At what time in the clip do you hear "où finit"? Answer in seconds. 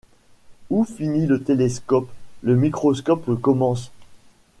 0.71-1.27